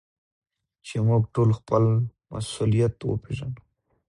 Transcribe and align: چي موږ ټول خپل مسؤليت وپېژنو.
چي 0.85 0.97
موږ 1.07 1.23
ټول 1.35 1.49
خپل 1.59 1.83
مسؤليت 2.31 2.95
وپېژنو. 3.03 3.59